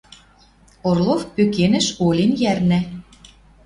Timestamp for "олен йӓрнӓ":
2.05-2.79